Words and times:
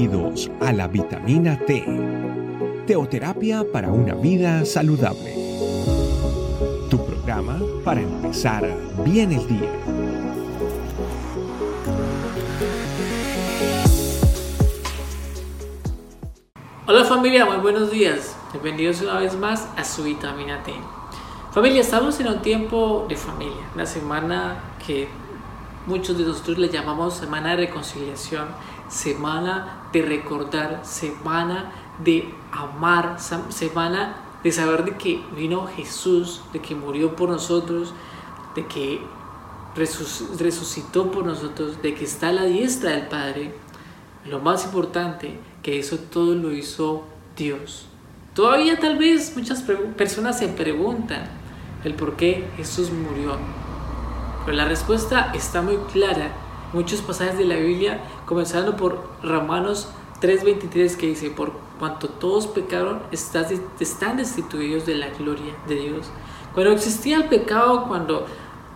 Bienvenidos 0.00 0.50
a 0.62 0.72
la 0.72 0.88
vitamina 0.88 1.58
T, 1.66 1.84
teoterapia 2.86 3.70
para 3.70 3.90
una 3.90 4.14
vida 4.14 4.64
saludable. 4.64 5.34
Tu 6.88 7.04
programa 7.04 7.60
para 7.84 8.00
empezar 8.00 8.66
bien 9.04 9.30
el 9.32 9.46
día. 9.46 9.70
Hola 16.86 17.04
familia, 17.04 17.44
muy 17.44 17.58
buenos 17.58 17.90
días. 17.90 18.34
Bienvenidos 18.52 19.02
una 19.02 19.18
vez 19.18 19.36
más 19.36 19.68
a 19.76 19.84
su 19.84 20.04
vitamina 20.04 20.62
T. 20.62 20.72
Familia, 21.52 21.82
estamos 21.82 22.18
en 22.20 22.28
un 22.28 22.40
tiempo 22.40 23.04
de 23.06 23.16
familia, 23.16 23.68
una 23.74 23.84
semana 23.84 24.64
que 24.86 25.08
muchos 25.86 26.18
de 26.18 26.24
nosotros 26.24 26.58
le 26.58 26.68
llamamos 26.68 27.14
semana 27.14 27.50
de 27.50 27.66
reconciliación, 27.66 28.48
semana 28.88 29.88
de 29.92 30.02
recordar, 30.02 30.80
semana 30.84 31.72
de 32.02 32.32
amar, 32.52 33.18
semana 33.20 34.16
de 34.42 34.52
saber 34.52 34.84
de 34.84 34.96
que 34.96 35.22
vino 35.36 35.66
Jesús, 35.66 36.42
de 36.52 36.60
que 36.60 36.74
murió 36.74 37.14
por 37.14 37.28
nosotros, 37.28 37.92
de 38.54 38.66
que 38.66 39.00
resucitó 39.74 41.10
por 41.10 41.24
nosotros, 41.24 41.82
de 41.82 41.94
que 41.94 42.04
está 42.04 42.28
a 42.28 42.32
la 42.32 42.44
diestra 42.44 42.92
del 42.92 43.06
Padre. 43.06 43.54
Lo 44.24 44.40
más 44.40 44.64
importante, 44.64 45.38
que 45.62 45.78
eso 45.78 45.98
todo 45.98 46.34
lo 46.34 46.52
hizo 46.52 47.04
Dios. 47.36 47.86
Todavía 48.34 48.78
tal 48.78 48.98
vez 48.98 49.36
muchas 49.36 49.62
personas 49.96 50.38
se 50.38 50.48
preguntan, 50.48 51.24
el 51.84 51.94
por 51.94 52.16
qué 52.16 52.48
Jesús 52.56 52.90
murió. 52.90 53.36
Pero 54.44 54.56
la 54.56 54.64
respuesta 54.64 55.32
está 55.34 55.62
muy 55.62 55.76
clara. 55.92 56.32
Muchos 56.72 57.00
pasajes 57.02 57.36
de 57.36 57.44
la 57.44 57.56
Biblia, 57.56 58.00
comenzando 58.26 58.76
por 58.76 59.08
Romanos 59.22 59.88
3:23 60.20 60.96
que 60.96 61.06
dice, 61.06 61.30
por 61.30 61.52
cuanto 61.78 62.08
todos 62.08 62.46
pecaron, 62.46 63.02
están 63.10 64.16
destituidos 64.16 64.86
de 64.86 64.94
la 64.94 65.08
gloria 65.08 65.54
de 65.66 65.74
Dios. 65.76 66.10
Cuando 66.54 66.72
existía 66.72 67.16
el 67.16 67.24
pecado, 67.24 67.86
cuando, 67.88 68.26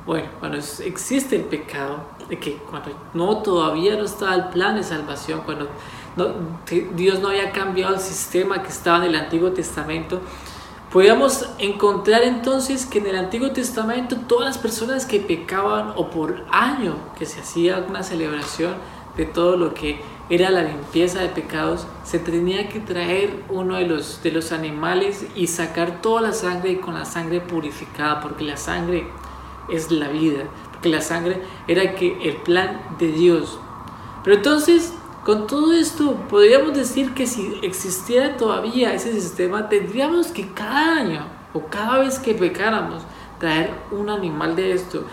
bueno, 0.06 0.28
cuando 0.40 0.58
existe 0.58 1.36
el 1.36 1.42
pecado, 1.44 1.98
de 2.28 2.38
que 2.38 2.56
cuando 2.56 2.90
no 3.12 3.38
todavía 3.38 3.96
no 3.96 4.04
estaba 4.04 4.34
el 4.34 4.44
plan 4.48 4.76
de 4.76 4.82
salvación, 4.82 5.42
cuando 5.44 5.68
Dios 6.94 7.20
no 7.20 7.28
había 7.28 7.52
cambiado 7.52 7.94
el 7.94 8.00
sistema 8.00 8.62
que 8.62 8.68
estaba 8.68 8.98
en 8.98 9.10
el 9.10 9.16
Antiguo 9.16 9.50
Testamento, 9.50 10.20
Podemos 10.94 11.48
encontrar 11.58 12.22
entonces 12.22 12.86
que 12.86 13.00
en 13.00 13.08
el 13.08 13.16
Antiguo 13.16 13.50
Testamento 13.50 14.14
todas 14.28 14.44
las 14.44 14.58
personas 14.58 15.06
que 15.06 15.18
pecaban 15.18 15.92
o 15.96 16.08
por 16.08 16.44
año 16.52 16.94
que 17.18 17.26
se 17.26 17.40
hacía 17.40 17.84
una 17.88 18.04
celebración 18.04 18.74
de 19.16 19.24
todo 19.24 19.56
lo 19.56 19.74
que 19.74 19.98
era 20.30 20.50
la 20.50 20.62
limpieza 20.62 21.18
de 21.18 21.30
pecados, 21.30 21.88
se 22.04 22.20
tenía 22.20 22.68
que 22.68 22.78
traer 22.78 23.42
uno 23.48 23.74
de 23.74 23.88
los, 23.88 24.22
de 24.22 24.30
los 24.30 24.52
animales 24.52 25.26
y 25.34 25.48
sacar 25.48 26.00
toda 26.00 26.20
la 26.20 26.32
sangre 26.32 26.70
y 26.70 26.76
con 26.76 26.94
la 26.94 27.04
sangre 27.04 27.40
purificada, 27.40 28.20
porque 28.20 28.44
la 28.44 28.56
sangre 28.56 29.08
es 29.68 29.90
la 29.90 30.06
vida, 30.06 30.44
porque 30.70 30.90
la 30.90 31.00
sangre 31.00 31.42
era 31.66 31.96
que 31.96 32.22
el 32.22 32.36
plan 32.36 32.80
de 33.00 33.08
Dios. 33.08 33.58
Pero 34.22 34.36
entonces 34.36 34.94
con 35.24 35.46
todo 35.46 35.72
esto, 35.72 36.16
podríamos 36.28 36.74
decir 36.74 37.14
que 37.14 37.26
si 37.26 37.58
existiera 37.62 38.36
todavía 38.36 38.92
ese 38.92 39.18
sistema, 39.18 39.70
tendríamos 39.70 40.26
que 40.28 40.52
cada 40.52 40.98
año 40.98 41.26
o 41.54 41.60
cada 41.66 42.00
vez 42.00 42.18
que 42.18 42.34
pecáramos 42.34 43.02
traer 43.38 43.70
un 43.90 44.10
animal 44.10 44.54
de 44.54 44.72
esto. 44.72 45.04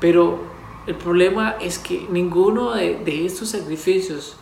Pero 0.00 0.38
el 0.86 0.94
problema 0.94 1.56
es 1.60 1.78
que 1.78 2.06
ninguno 2.08 2.72
de, 2.74 3.26
estos 3.26 3.48
sacrificios 3.48 4.36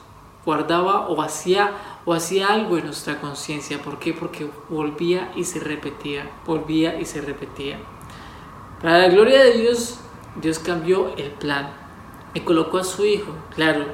guardaba 0.45 1.09
o 1.09 1.23
hacía, 1.23 1.73
o 2.05 2.13
hacía 2.13 2.49
algo 2.49 2.77
en 2.77 2.85
nuestra 2.85 3.19
conciencia. 3.19 3.83
¿Por 3.83 3.99
qué? 3.99 4.13
Porque 4.13 4.51
volvía 4.69 5.33
y 5.35 5.45
se 5.45 5.61
repetía, 5.61 6.31
volvía 6.45 7.01
y 7.01 7.07
se 7.07 7.23
repetía. 7.23 7.79
Para 8.83 8.99
la 8.99 9.09
gloria 9.09 9.43
de 9.43 9.53
Dios, 9.53 9.99
Dios 10.43 10.59
cambió 10.59 11.17
el 11.17 11.31
plan 11.31 11.71
y 12.35 12.41
colocó 12.41 12.79
a 12.79 12.85
su 12.85 13.07
Hijo, 13.07 13.33
claro, 13.55 13.87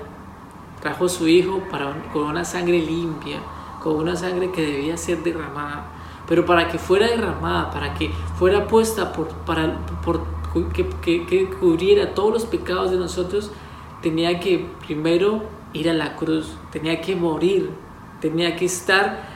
trajo 0.82 1.08
su 1.08 1.28
hijo 1.28 1.62
para, 1.70 2.10
con 2.12 2.24
una 2.24 2.44
sangre 2.44 2.80
limpia, 2.80 3.40
con 3.80 3.94
una 3.96 4.16
sangre 4.16 4.50
que 4.50 4.62
debía 4.62 4.96
ser 4.96 5.22
derramada, 5.22 5.86
pero 6.26 6.44
para 6.44 6.68
que 6.68 6.78
fuera 6.78 7.06
derramada, 7.06 7.70
para 7.70 7.94
que 7.94 8.10
fuera 8.36 8.66
puesta 8.66 9.12
por, 9.12 9.28
para, 9.28 9.78
por, 10.04 10.24
que, 10.72 10.88
que, 11.00 11.48
cubriera 11.60 12.14
todos 12.14 12.32
los 12.32 12.46
pecados 12.46 12.90
de 12.90 12.96
nosotros, 12.96 13.52
tenía 14.02 14.40
que 14.40 14.66
primero 14.84 15.44
ir 15.72 15.88
a 15.88 15.94
la 15.94 16.16
cruz, 16.16 16.56
tenía 16.72 17.00
que 17.00 17.14
morir, 17.14 17.70
tenía 18.20 18.56
que 18.56 18.64
estar 18.64 19.28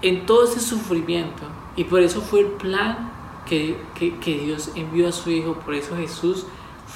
en 0.00 0.24
todo 0.24 0.44
ese 0.44 0.60
sufrimiento. 0.60 1.42
Y 1.76 1.84
por 1.84 2.00
eso 2.00 2.22
fue 2.22 2.40
el 2.40 2.46
plan 2.46 3.12
que, 3.46 3.78
que, 3.94 4.16
que 4.18 4.38
Dios 4.38 4.72
envió 4.74 5.08
a 5.08 5.12
su 5.12 5.30
Hijo, 5.30 5.54
por 5.54 5.74
eso 5.74 5.96
Jesús 5.96 6.46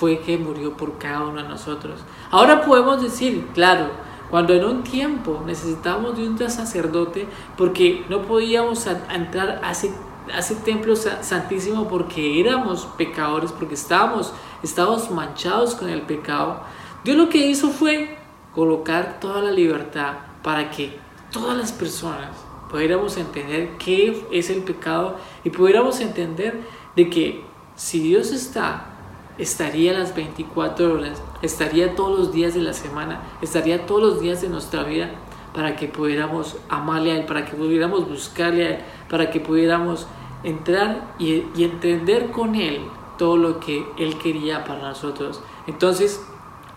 fue 0.02 0.18
que 0.18 0.36
murió 0.36 0.76
por 0.76 0.98
cada 0.98 1.20
uno 1.20 1.40
de 1.40 1.48
nosotros. 1.48 2.00
Ahora 2.32 2.62
podemos 2.62 3.00
decir, 3.00 3.46
claro, 3.54 3.86
cuando 4.30 4.52
en 4.52 4.64
un 4.64 4.82
tiempo 4.82 5.44
necesitábamos 5.46 6.16
de 6.16 6.28
un 6.28 6.36
sacerdote 6.50 7.28
porque 7.56 8.04
no 8.08 8.22
podíamos 8.22 8.84
entrar 9.14 9.60
a 9.62 9.70
ese, 9.70 9.92
ese 10.36 10.56
templo 10.56 10.96
santísimo 10.96 11.86
porque 11.86 12.40
éramos 12.40 12.88
pecadores, 12.98 13.52
porque 13.52 13.74
estábamos, 13.74 14.32
estábamos 14.64 15.08
manchados 15.12 15.76
con 15.76 15.88
el 15.88 16.02
pecado, 16.02 16.64
Dios 17.04 17.16
lo 17.16 17.28
que 17.28 17.46
hizo 17.46 17.70
fue 17.70 18.18
colocar 18.56 19.20
toda 19.20 19.40
la 19.40 19.52
libertad 19.52 20.14
para 20.42 20.68
que 20.68 20.98
todas 21.30 21.56
las 21.56 21.70
personas 21.70 22.30
pudiéramos 22.68 23.16
entender 23.18 23.76
qué 23.78 24.26
es 24.32 24.50
el 24.50 24.64
pecado 24.64 25.16
y 25.44 25.50
pudiéramos 25.50 26.00
entender 26.00 26.60
de 26.96 27.08
que 27.08 27.44
si 27.76 28.00
Dios 28.00 28.32
está 28.32 28.91
estaría 29.38 29.92
las 29.92 30.14
24 30.14 30.92
horas, 30.92 31.22
estaría 31.42 31.94
todos 31.94 32.18
los 32.18 32.32
días 32.32 32.54
de 32.54 32.60
la 32.60 32.72
semana, 32.72 33.22
estaría 33.40 33.86
todos 33.86 34.02
los 34.02 34.20
días 34.20 34.42
de 34.42 34.48
nuestra 34.48 34.84
vida 34.84 35.10
para 35.54 35.76
que 35.76 35.88
pudiéramos 35.88 36.56
amarle 36.68 37.12
a 37.12 37.16
Él, 37.16 37.26
para 37.26 37.44
que 37.44 37.56
pudiéramos 37.56 38.08
buscarle 38.08 38.66
a 38.66 38.70
Él, 38.70 38.78
para 39.08 39.30
que 39.30 39.40
pudiéramos 39.40 40.06
entrar 40.44 41.14
y, 41.18 41.44
entender 41.56 42.30
con 42.30 42.54
Él 42.54 42.80
todo 43.18 43.36
lo 43.36 43.60
que 43.60 43.86
Él 43.98 44.18
quería 44.18 44.64
para 44.64 44.80
nosotros. 44.80 45.40
Entonces, 45.66 46.24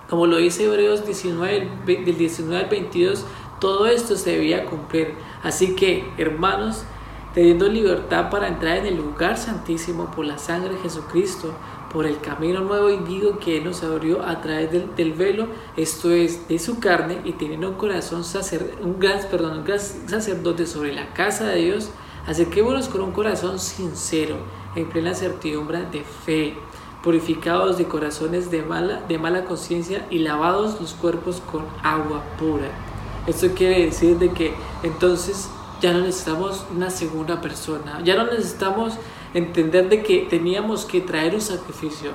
como 0.10 0.28
lo 0.28 0.38
dice 0.38 0.66
Hebreos 0.66 1.06
19, 1.06 1.70
del 1.86 2.18
19 2.18 2.64
al 2.64 2.70
22, 2.70 3.26
todo 3.60 3.88
esto 3.88 4.16
se 4.16 4.32
debía 4.32 4.66
cumplir. 4.66 5.16
Así 5.42 5.76
que, 5.76 6.06
hermanos, 6.18 6.84
teniendo 7.34 7.68
libertad 7.68 8.30
para 8.30 8.48
entrar 8.48 8.78
en 8.78 8.86
el 8.86 8.98
lugar 8.98 9.38
santísimo 9.38 10.12
por 10.12 10.26
la 10.26 10.38
sangre 10.38 10.76
de 10.76 10.82
Jesucristo, 10.82 11.54
por 11.96 12.06
el 12.06 12.20
camino 12.20 12.60
nuevo 12.60 12.90
y 12.90 12.98
vivo 12.98 13.40
que 13.40 13.56
Él 13.56 13.64
nos 13.64 13.82
abrió 13.82 14.22
a 14.22 14.42
través 14.42 14.70
del, 14.98 15.14
velo, 15.14 15.48
esto 15.78 16.12
es, 16.12 16.46
de 16.50 16.60
su 16.60 16.82
carne, 16.82 17.22
y 17.24 17.32
teniendo 17.32 17.70
un 17.70 17.76
corazón 17.76 18.22
un 18.84 19.00
gran, 19.00 19.22
perdón, 19.32 19.60
un 19.60 19.64
gran 19.64 19.80
sacerdote 19.80 20.66
sobre 20.66 20.94
la 20.94 21.14
casa 21.14 21.46
de 21.46 21.62
Dios, 21.62 21.92
acerquémonos 22.28 22.90
con 22.90 23.00
un 23.00 23.14
corazón 23.14 23.60
sincero, 23.60 24.36
en 24.76 24.90
plena 24.90 25.14
certidumbre 25.14 25.86
de 25.90 26.04
fe, 26.04 26.56
purificados 27.02 27.78
de 27.78 27.86
corazones 27.86 28.52
de 28.52 28.62
mala, 28.62 29.00
de 29.08 29.18
mala 29.18 29.46
conciencia 29.46 30.06
y 30.10 30.20
lavados 30.20 30.82
los 30.82 30.96
cuerpos 30.96 31.42
con 31.50 31.64
agua 31.82 32.22
pura. 32.38 32.68
Esto 33.26 33.48
quiere 33.56 33.86
decir 33.86 34.20
de 34.20 34.34
que 34.34 34.54
entonces 34.84 35.50
ya 35.80 35.94
no 35.94 36.02
necesitamos 36.02 36.66
una 36.76 36.90
segunda 36.90 37.40
persona, 37.40 38.02
ya 38.04 38.18
no 38.18 38.26
necesitamos 38.26 38.96
entender 39.36 39.90
de 39.90 40.02
que 40.02 40.26
teníamos 40.30 40.86
que 40.86 41.02
traer 41.02 41.36
un 41.36 41.42
sacrificio. 41.42 42.12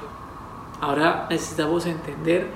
Ahora 0.80 1.26
necesitamos 1.30 1.84
entender 1.84 2.48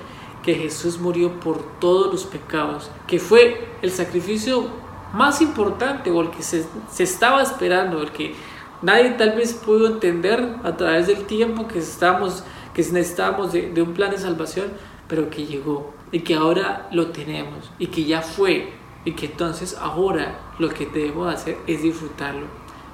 que 0.43 0.55
Jesús 0.55 0.99
murió 0.99 1.39
por 1.39 1.61
todos 1.79 2.11
los 2.11 2.25
pecados, 2.25 2.89
que 3.07 3.19
fue 3.19 3.67
el 3.81 3.91
sacrificio 3.91 4.67
más 5.13 5.41
importante 5.41 6.09
o 6.09 6.21
el 6.21 6.31
que 6.31 6.41
se, 6.41 6.65
estaba 6.97 7.41
esperando, 7.43 8.01
el 8.01 8.11
que 8.11 8.33
nadie 8.81 9.11
tal 9.11 9.33
vez 9.33 9.53
pudo 9.53 9.87
entender 9.87 10.57
a 10.63 10.75
través 10.75 11.07
del 11.07 11.25
tiempo 11.25 11.67
que, 11.67 11.79
estamos, 11.79 12.43
que 12.73 12.81
necesitábamos 12.81 13.53
de, 13.53 13.69
de 13.71 13.81
un 13.83 13.93
plan 13.93 14.09
de 14.09 14.17
salvación, 14.17 14.73
pero 15.07 15.29
que 15.29 15.45
llegó 15.45 15.93
y 16.11 16.21
que 16.21 16.33
ahora 16.33 16.87
lo 16.91 17.07
tenemos 17.07 17.71
y 17.77 17.87
que 17.87 18.03
ya 18.03 18.21
fue 18.21 18.73
y 19.03 19.11
que 19.11 19.27
entonces 19.27 19.77
ahora 19.79 20.39
lo 20.57 20.69
que 20.69 20.87
debemos 20.87 21.31
hacer 21.31 21.57
es 21.67 21.83
disfrutarlo. 21.83 22.47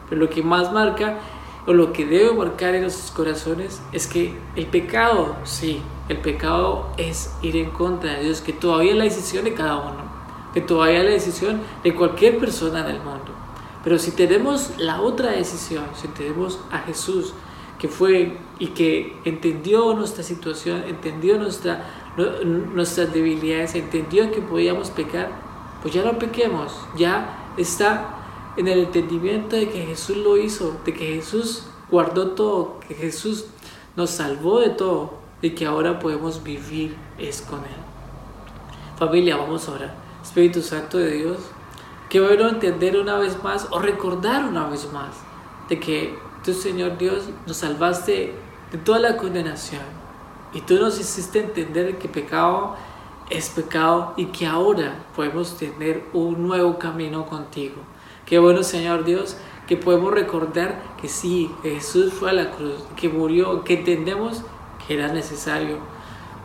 Pero 0.09 0.21
lo 0.21 0.29
que 0.29 0.43
más 0.43 0.73
marca 0.73 1.17
o 1.67 1.73
lo 1.73 1.93
que 1.93 2.05
debe 2.05 2.33
marcar 2.33 2.75
en 2.75 2.81
nuestros 2.81 3.11
corazones 3.11 3.81
es 3.91 4.07
que 4.07 4.35
el 4.55 4.65
pecado, 4.67 5.35
sí, 5.43 5.81
el 6.09 6.17
pecado 6.17 6.87
es 6.97 7.33
ir 7.41 7.55
en 7.57 7.69
contra 7.69 8.13
de 8.13 8.25
Dios, 8.25 8.41
que 8.41 8.53
todavía 8.53 8.91
es 8.91 8.97
la 8.97 9.03
decisión 9.03 9.43
de 9.43 9.53
cada 9.53 9.77
uno, 9.77 10.03
que 10.53 10.61
todavía 10.61 10.99
es 10.99 11.05
la 11.05 11.11
decisión 11.11 11.61
de 11.83 11.93
cualquier 11.93 12.39
persona 12.39 12.83
del 12.83 12.97
mundo. 12.97 13.31
Pero 13.83 13.97
si 13.97 14.11
tenemos 14.11 14.73
la 14.77 15.01
otra 15.01 15.31
decisión, 15.31 15.85
si 15.99 16.07
tenemos 16.09 16.59
a 16.71 16.79
Jesús, 16.79 17.33
que 17.79 17.87
fue 17.87 18.37
y 18.59 18.67
que 18.67 19.17
entendió 19.25 19.93
nuestra 19.95 20.23
situación, 20.23 20.83
entendió 20.87 21.39
nuestra, 21.39 21.87
nuestras 22.45 23.11
debilidades, 23.11 23.73
entendió 23.73 24.31
que 24.31 24.41
podíamos 24.41 24.91
pecar, 24.91 25.29
pues 25.81 25.93
ya 25.93 26.03
no 26.03 26.19
pequemos, 26.19 26.75
ya 26.95 27.53
está 27.57 28.20
en 28.57 28.67
el 28.67 28.79
entendimiento 28.79 29.55
de 29.55 29.69
que 29.69 29.85
Jesús 29.85 30.17
lo 30.17 30.37
hizo, 30.37 30.79
de 30.85 30.93
que 30.93 31.15
Jesús 31.15 31.63
guardó 31.89 32.31
todo, 32.31 32.79
que 32.87 32.95
Jesús 32.95 33.45
nos 33.95 34.09
salvó 34.09 34.59
de 34.59 34.69
todo 34.69 35.13
y 35.41 35.51
que 35.51 35.65
ahora 35.65 35.99
podemos 35.99 36.43
vivir 36.43 36.95
es 37.17 37.41
con 37.41 37.59
Él. 37.59 37.91
Familia, 38.97 39.37
vamos 39.37 39.67
ahora. 39.67 39.95
Espíritu 40.21 40.61
Santo 40.61 40.97
de 40.97 41.11
Dios, 41.11 41.39
que 42.09 42.19
bueno 42.19 42.47
entender 42.47 42.97
una 42.97 43.17
vez 43.17 43.41
más 43.43 43.67
o 43.71 43.79
recordar 43.79 44.45
una 44.45 44.67
vez 44.67 44.91
más 44.91 45.15
de 45.67 45.79
que 45.79 46.15
tú, 46.43 46.53
Señor 46.53 46.97
Dios, 46.97 47.29
nos 47.47 47.57
salvaste 47.57 48.35
de 48.71 48.77
toda 48.77 48.99
la 48.99 49.17
condenación 49.17 49.81
y 50.53 50.61
tú 50.61 50.75
nos 50.75 50.99
hiciste 50.99 51.39
entender 51.39 51.97
que 51.97 52.07
pecado 52.07 52.75
es 53.29 53.49
pecado 53.49 54.13
y 54.17 54.25
que 54.25 54.45
ahora 54.45 55.05
podemos 55.15 55.57
tener 55.57 56.03
un 56.13 56.45
nuevo 56.45 56.77
camino 56.77 57.25
contigo. 57.25 57.77
Qué 58.31 58.39
bueno, 58.39 58.63
Señor 58.63 59.03
Dios, 59.03 59.35
que 59.67 59.75
podemos 59.75 60.13
recordar 60.13 60.81
que 61.01 61.09
sí, 61.09 61.51
Jesús 61.63 62.13
fue 62.13 62.29
a 62.29 62.33
la 62.33 62.51
cruz, 62.51 62.75
que 62.95 63.09
murió, 63.09 63.65
que 63.65 63.73
entendemos 63.73 64.41
que 64.87 64.93
era 64.93 65.09
necesario, 65.11 65.79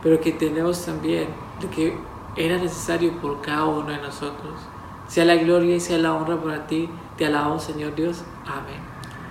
pero 0.03 0.21
que 0.21 0.31
entendemos 0.31 0.85
también 0.85 1.29
que 1.73 1.97
era 2.37 2.59
necesario 2.59 3.13
por 3.21 3.41
cada 3.41 3.67
uno 3.67 3.91
de 3.91 3.99
nosotros. 3.99 4.55
Sea 5.07 5.25
la 5.25 5.37
gloria 5.37 5.77
y 5.77 5.81
sea 5.81 5.99
la 5.99 6.13
honra 6.13 6.43
para 6.43 6.67
ti. 6.67 6.89
Te 7.17 7.27
alabamos, 7.27 7.63
Señor 7.63 7.95
Dios. 7.95 8.25
Amén. 8.45 8.81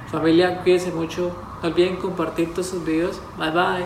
Familia, 0.09 0.61
cuídense 0.63 0.93
mucho. 0.93 1.35
No 1.61 1.67
olviden 1.67 1.97
compartir 1.97 2.51
todos 2.51 2.67
sus 2.67 2.85
videos. 2.85 3.21
Bye 3.37 3.51
bye. 3.51 3.85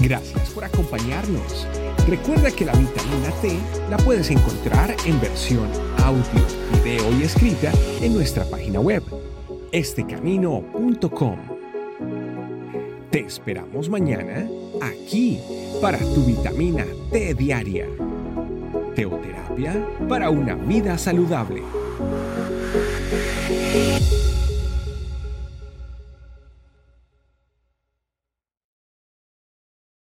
Gracias 0.00 0.48
por 0.48 0.64
acompañarnos. 0.64 1.66
Recuerda 2.08 2.50
que 2.50 2.64
la 2.64 2.72
vitamina 2.72 3.30
T 3.42 3.58
la 3.90 3.98
puedes 3.98 4.30
encontrar 4.30 4.96
en 5.04 5.20
versión 5.20 5.68
audio, 6.02 6.22
video 6.88 7.20
y 7.20 7.22
escrita 7.22 7.70
en 8.00 8.14
nuestra 8.14 8.44
página 8.44 8.80
web, 8.80 9.02
estecamino.com. 9.72 11.38
Te 13.10 13.20
esperamos 13.20 13.90
mañana 13.90 14.48
aquí 14.80 15.38
para 15.82 15.98
tu 15.98 16.24
vitamina 16.24 16.86
T 17.10 17.34
diaria. 17.34 17.86
Teoterapia 18.94 19.86
para 20.08 20.30
una 20.30 20.54
vida 20.54 20.96
saludable. 20.96 21.62